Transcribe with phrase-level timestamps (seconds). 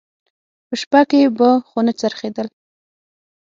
[0.67, 2.47] په شپه کې به خونه څرخېدل.